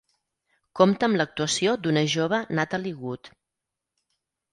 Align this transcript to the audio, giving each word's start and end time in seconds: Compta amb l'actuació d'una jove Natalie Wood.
Compta 0.77 1.05
amb 1.07 1.19
l'actuació 1.21 1.75
d'una 1.83 2.03
jove 2.13 2.39
Natalie 2.61 2.95
Wood. 3.03 3.31